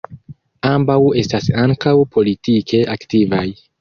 [0.69, 3.45] Ambaŭ estas ankaŭ politike aktivaj.